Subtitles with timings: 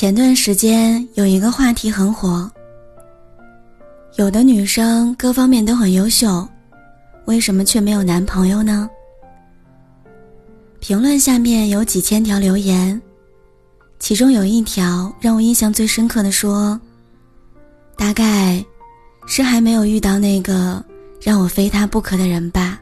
[0.00, 2.50] 前段时间有一个话题很火，
[4.16, 6.48] 有的女生各方面都很优秀，
[7.26, 8.88] 为什么却没有男朋友呢？
[10.78, 12.98] 评论下面有几千条留言，
[13.98, 16.80] 其中有一条让我印象最深刻的说
[17.94, 18.64] ：“大概
[19.26, 20.82] 是还没有遇到那个
[21.20, 22.80] 让我非他不可的人吧。”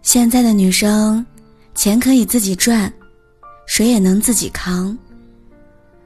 [0.00, 1.22] 现在的女生，
[1.74, 2.90] 钱可以自己赚。
[3.66, 4.96] 谁也能自己扛。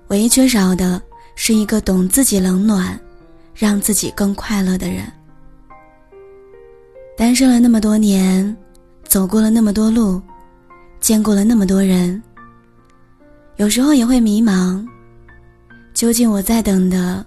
[0.08, 1.00] 唯一缺少的
[1.34, 2.98] 是一个懂自己冷暖，
[3.54, 5.10] 让自己更快乐的人。
[7.16, 8.56] 单身了那么多年，
[9.04, 10.22] 走过了那么多路，
[11.00, 12.22] 见过了那么多人，
[13.56, 14.86] 有时候也会迷茫：
[15.92, 17.26] 究竟我在等的，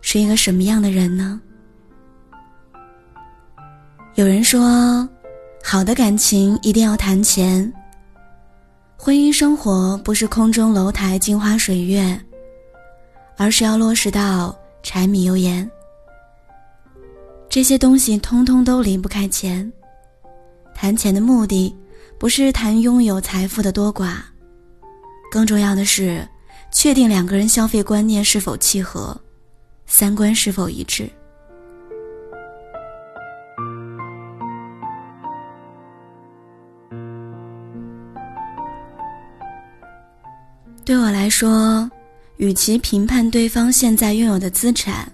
[0.00, 1.40] 是一个什么样的人呢？
[4.16, 5.08] 有人说，
[5.64, 7.72] 好的感情一定要谈钱。
[9.04, 12.16] 婚姻生活不是空中楼台镜花水月，
[13.36, 15.68] 而是要落实到柴米油盐。
[17.50, 19.70] 这些东西通通都离不开钱。
[20.72, 21.74] 谈钱的目的，
[22.16, 24.18] 不是谈拥有财富的多寡，
[25.32, 26.24] 更重要的是
[26.70, 29.20] 确定两个人消费观念是否契合，
[29.84, 31.10] 三观是否一致。
[40.84, 41.88] 对我来说，
[42.38, 45.10] 与其评判对方现在拥有的资产，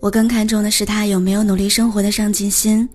[0.00, 2.88] 我更看重的是他有没有努力生活的上进心，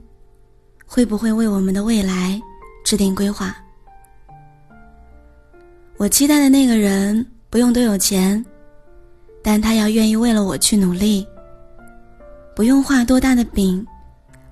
[0.84, 2.42] 会不会为我们的未来
[2.84, 3.56] 制定规划。
[5.98, 8.44] 我期待的那个人不用多有钱，
[9.44, 11.26] 但他要愿意为了我去努力。
[12.56, 13.86] 不用画多大的饼，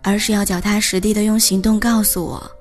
[0.04, 2.52] 而是要脚踏实地的用行动告诉我，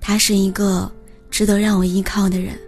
[0.00, 0.90] 他是一个
[1.30, 2.58] 值得让我依靠的人。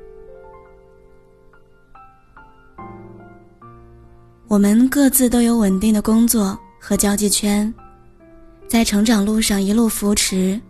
[4.48, 7.72] 我们各自都有稳定的工作和交际圈，
[8.68, 10.60] 在成长路上一路扶持，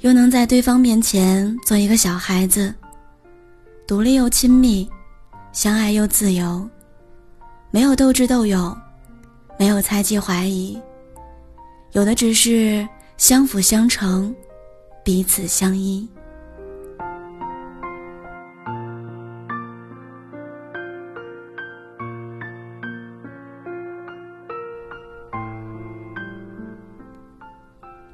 [0.00, 2.74] 又能在对方面前做一个小孩子，
[3.86, 4.86] 独立又亲密，
[5.50, 6.68] 相爱又自由，
[7.70, 8.76] 没有斗智斗勇，
[9.58, 10.78] 没有猜忌怀疑，
[11.92, 12.86] 有的只是
[13.16, 14.34] 相辅相成，
[15.02, 16.06] 彼此相依。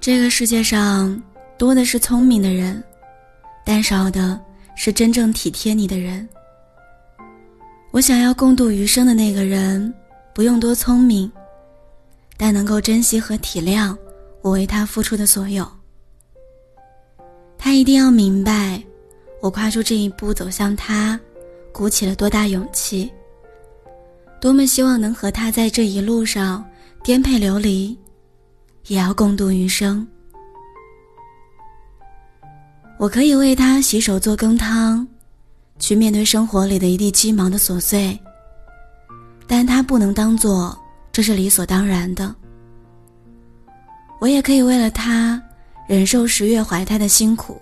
[0.01, 1.23] 这个世界上
[1.59, 2.83] 多的是聪明的人，
[3.67, 4.41] 但少的
[4.75, 6.27] 是真正体贴你的人。
[7.91, 9.93] 我想要共度余生的那个人，
[10.35, 11.31] 不用多聪明，
[12.39, 13.95] 但能够珍惜和体谅
[14.41, 15.71] 我为他付出的所有。
[17.59, 18.83] 他一定要明白，
[19.43, 21.21] 我跨出这一步走向他，
[21.73, 23.13] 鼓起了多大勇气。
[24.41, 26.65] 多么希望能和他在这一路上
[27.03, 27.95] 颠沛流离。
[28.87, 30.07] 也要共度余生。
[32.99, 35.07] 我可以为他洗手做羹汤，
[35.79, 38.19] 去面对生活里的一地鸡毛的琐碎，
[39.47, 40.79] 但他不能当做
[41.11, 42.35] 这是理所当然的。
[44.21, 45.43] 我也可以为了他
[45.89, 47.59] 忍受十月怀胎的辛苦，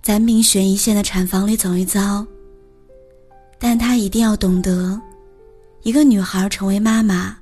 [0.00, 2.24] 在命悬一线的产房里走一遭，
[3.58, 5.00] 但他一定要懂得，
[5.82, 7.36] 一个女孩成为妈妈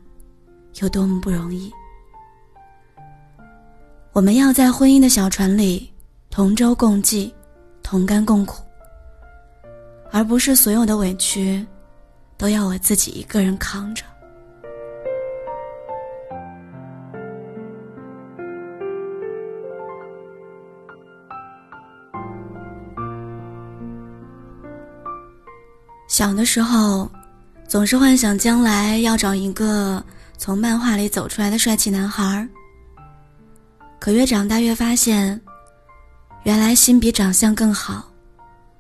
[0.80, 1.70] 有多么不容易。
[4.18, 5.88] 我们要在婚姻的小船里
[6.28, 7.32] 同舟共济，
[7.84, 8.64] 同甘共苦，
[10.10, 11.64] 而不是所有的委屈
[12.36, 14.02] 都要我自己一个人扛着。
[26.08, 27.08] 小的时候，
[27.68, 30.02] 总是幻想将来要找一个
[30.36, 32.48] 从漫画里走出来的帅气男孩儿。
[33.98, 35.41] 可越长大越发现，
[36.44, 38.10] 原来心比长相更好，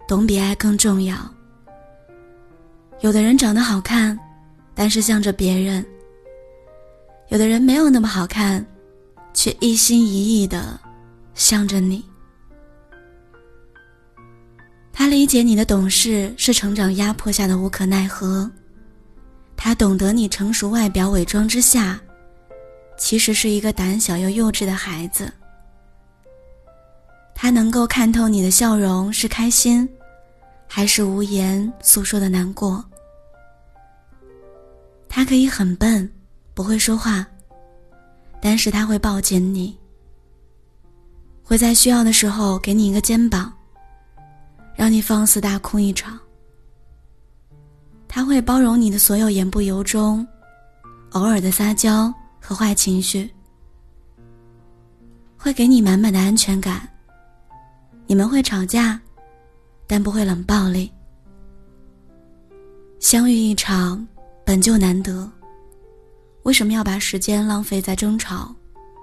[0.06, 1.16] 懂比爱更重要。
[3.00, 4.18] 有的人长得好看，
[4.74, 5.82] 但是向着别人；
[7.28, 8.64] 有的人没有那么好看，
[9.34, 10.78] 却一心一意的
[11.34, 12.04] 向着你。
[14.92, 18.50] 他理解你的懂事是成长压迫下的无可奈何，
[19.56, 22.00] 他懂得你成熟外表伪装之下。
[22.98, 25.32] 其实是一个胆小又幼稚的孩子。
[27.34, 29.88] 他能够看透你的笑容是开心，
[30.66, 32.84] 还是无言诉说的难过。
[35.08, 36.10] 他可以很笨，
[36.52, 37.24] 不会说话，
[38.40, 39.78] 但是他会抱紧你，
[41.44, 43.52] 会在需要的时候给你一个肩膀，
[44.74, 46.18] 让你放肆大哭一场。
[48.08, 50.26] 他会包容你的所有言不由衷，
[51.10, 52.12] 偶尔的撒娇
[52.48, 53.30] 和坏情绪，
[55.36, 56.88] 会给你满满的安全感。
[58.06, 58.98] 你们会吵架，
[59.86, 60.90] 但不会冷暴力。
[63.00, 64.08] 相遇一场
[64.46, 65.30] 本就难得，
[66.44, 68.56] 为什么要把时间浪费在争吵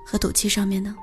[0.07, 0.95] 和赌气上面呢？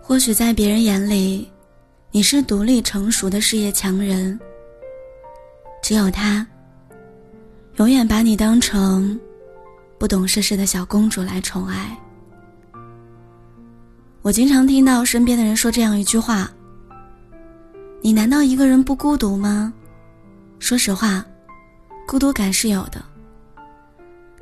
[0.00, 1.50] 或许在别人眼里，
[2.10, 4.38] 你是独立成熟的事业强人。
[5.82, 6.46] 只有他，
[7.76, 9.18] 永远把你当成
[9.98, 11.96] 不懂事事的小公主来宠爱。
[14.22, 16.50] 我经常听到身边的人说这样一句话
[18.00, 19.72] ：“你难道一个人不孤独吗？”
[20.58, 21.24] 说实话，
[22.06, 23.04] 孤独感是有的，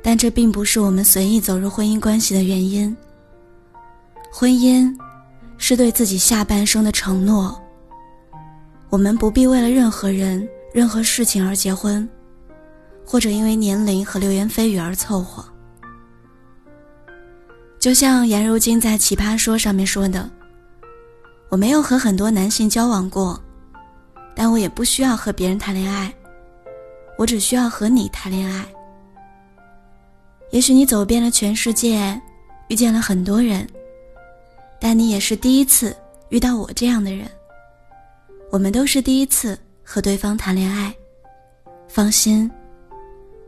[0.01, 2.95] 但这并不是我们随意走入婚姻关系的原因。
[4.31, 4.97] 婚姻。
[5.57, 7.59] 是对自己下半生的承诺。
[8.89, 12.07] 我们不必为了任何人、任何事情而结婚，
[13.05, 15.43] 或者因为年龄和流言蜚语而凑合。
[17.79, 20.29] 就像颜如晶在《奇葩说》上面说的
[21.49, 23.39] ：“我没有和很多男性交往过，
[24.35, 26.13] 但我也不需要和别人谈恋爱，
[27.17, 28.65] 我只需要和你谈恋爱。
[30.51, 32.19] 也许你走遍了全世界，
[32.69, 33.67] 遇见了很多人。”
[34.89, 35.93] 但你也是第一次
[36.29, 37.29] 遇到我这样的人。
[38.49, 40.95] 我们都是第一次和对方谈恋爱，
[41.89, 42.49] 放心，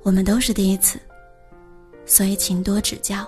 [0.03, 0.99] 我们都是第一次，
[2.05, 3.25] 所以请多指教。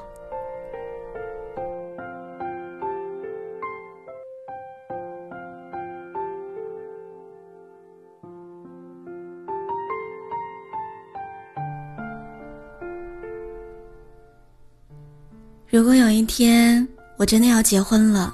[15.69, 16.85] 如果有一天。
[17.21, 18.33] 我真的要结婚了，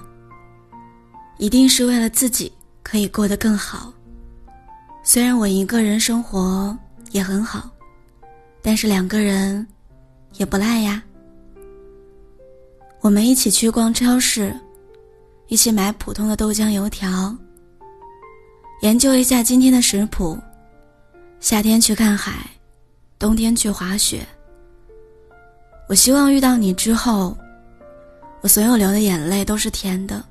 [1.39, 2.50] 一定是为了自己
[2.81, 3.92] 可以过得更好。
[5.04, 6.74] 虽然我一个人生活
[7.12, 7.69] 也很好，
[8.62, 9.68] 但是两个人
[10.36, 11.04] 也不赖呀。
[13.01, 14.57] 我们一起去逛超市，
[15.48, 17.36] 一起买普通的豆浆油条，
[18.83, 20.40] 研究一下今天的食谱。
[21.42, 22.50] 夏天去看海，
[23.19, 24.25] 冬天去滑雪。
[25.90, 27.38] 我希望遇到你之后。
[28.47, 30.23] 所有流的眼泪都是甜的。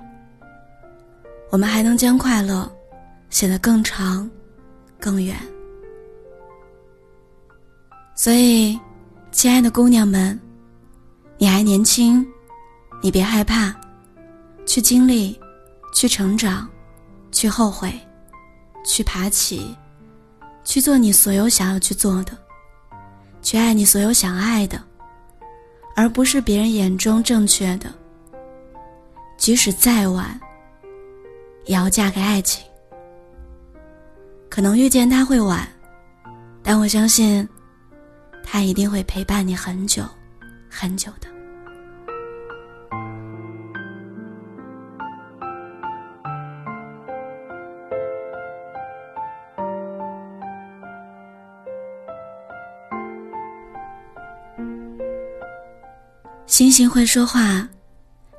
[1.50, 2.70] 我们还能将快乐
[3.30, 4.28] 写得更长、
[4.98, 5.36] 更远。
[8.14, 8.78] 所以，
[9.30, 10.38] 亲爱的姑娘们，
[11.38, 12.26] 你还年轻，
[13.02, 13.74] 你别害怕，
[14.64, 15.38] 去经历，
[15.92, 16.68] 去成长，
[17.30, 17.92] 去后悔，
[18.84, 19.76] 去爬起，
[20.64, 22.32] 去做你所有想要去做的，
[23.42, 24.82] 去爱你所有想爱的。
[25.94, 27.90] 而不是别人眼中正确的。
[29.36, 30.38] 即使再晚，
[31.66, 32.64] 也要嫁给爱情。
[34.48, 35.68] 可能遇见他会晚，
[36.62, 37.46] 但我相信，
[38.42, 40.02] 他一定会陪伴你很久，
[40.70, 41.28] 很久的。
[56.46, 57.68] 星星会说话，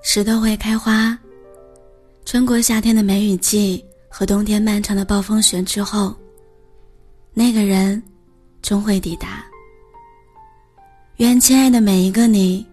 [0.10, 1.20] 石头会开花。
[2.24, 6.16] 穿过夏天的梅雨季和冬天漫长的暴风雪之后，
[7.34, 8.02] 那个人
[8.62, 9.46] 终会抵达。
[11.18, 12.66] 愿亲爱的每一个你，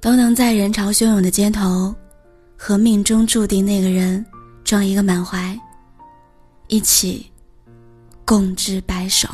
[0.00, 1.92] 都能在人潮汹涌的街头，
[2.56, 4.24] 和命中注定那个人
[4.62, 5.58] 撞一个满怀，
[6.68, 7.28] 一起
[8.24, 9.28] 共执白首。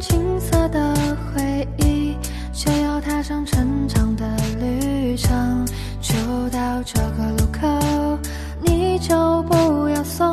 [0.00, 0.94] 青涩的
[1.34, 2.16] 回忆，
[2.52, 4.24] 就要踏上成长的
[4.58, 5.66] 旅程。
[6.00, 6.14] 就
[6.48, 8.18] 到这个路口，
[8.62, 10.26] 你就不要送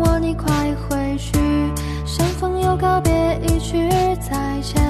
[0.00, 0.46] 我，你快
[0.86, 1.38] 回去。
[2.04, 3.88] 相逢又告别，一句
[4.20, 4.82] 再见，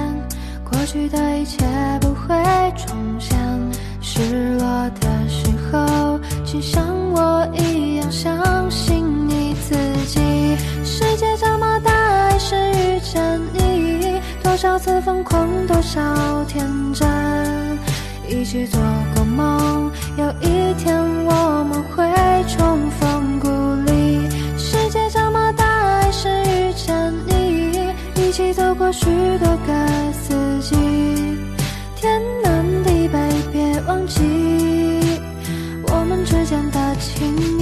[0.69, 1.65] 过去的一切
[2.01, 2.35] 不会
[2.75, 3.37] 重现。
[4.01, 6.85] 失落的时候，请像
[14.75, 17.07] 多次疯狂，多少天真，
[18.27, 18.77] 一起做
[19.15, 19.89] 过梦。
[20.17, 22.05] 有一天我们会
[22.45, 23.47] 重逢故
[23.89, 29.05] 里，世界这么大，还是遇见你，一起走过许
[29.39, 30.75] 多个四季，
[31.95, 33.17] 天南地北
[33.53, 34.19] 别忘记。
[35.83, 37.54] 我们之间的情谊。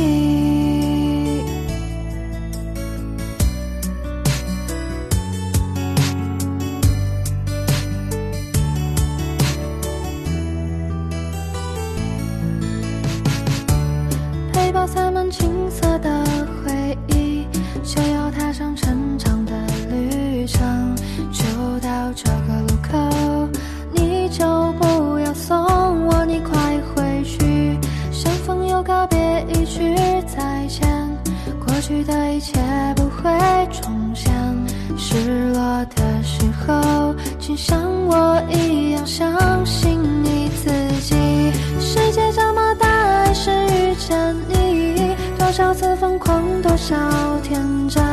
[45.54, 46.96] 多少次疯狂，多少
[47.44, 48.04] 天真，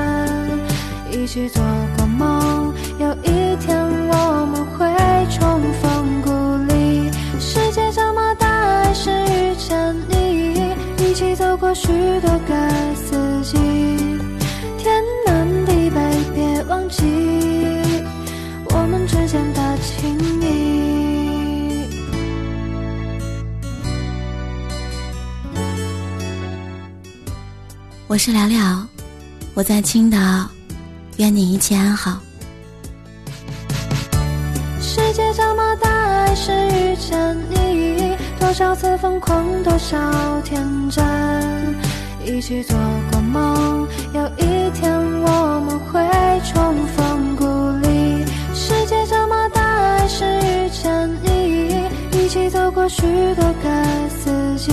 [1.10, 1.62] 一起做
[1.96, 4.86] 过梦，有一天我们会
[5.30, 6.30] 重逢故
[6.70, 7.10] 里。
[7.40, 8.46] 世界这么大，
[8.84, 11.88] 还是遇见你，一起走过许
[12.20, 12.54] 多个
[28.10, 28.88] 我是了了，
[29.54, 30.18] 我在青岛，
[31.18, 32.18] 愿你一切安好。
[34.80, 39.96] 世界这么大，爱是遇见你，多少次疯狂，多少
[40.40, 41.06] 天真，
[42.26, 42.76] 一起做
[43.12, 46.00] 过梦，有一天我们会
[46.52, 47.44] 重逢故
[47.86, 48.24] 里。
[48.52, 51.88] 世界这么大，爱是遇见你，
[52.18, 53.02] 一起走过许
[53.36, 54.72] 多个四季，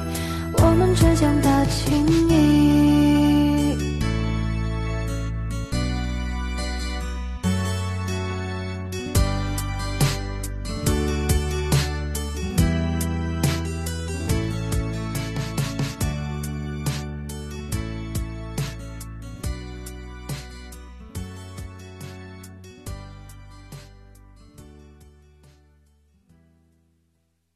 [1.01, 2.20] 倔强的情